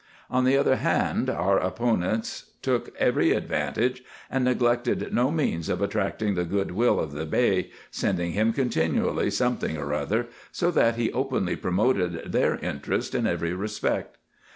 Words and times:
On 0.31 0.45
the 0.45 0.57
other 0.57 0.77
hand, 0.77 1.29
our 1.29 1.59
opponents 1.59 2.53
took 2.63 2.91
every 2.97 3.33
advantage, 3.33 4.03
and 4.31 4.43
neglected 4.43 5.13
no 5.13 5.29
means 5.29 5.69
of 5.69 5.79
attracting 5.79 6.33
the 6.33 6.43
good 6.43 6.71
will 6.71 6.99
of 6.99 7.11
the 7.11 7.27
Bey, 7.27 7.69
sending 7.91 8.31
him 8.31 8.51
continually 8.51 9.29
something 9.29 9.77
or 9.77 9.93
other, 9.93 10.25
so 10.51 10.71
that 10.71 10.95
he 10.95 11.11
openly 11.13 11.55
promoted 11.55 12.31
their 12.31 12.55
interest 12.55 13.13
in 13.13 13.27
every 13.27 13.53
respect. 13.53 14.17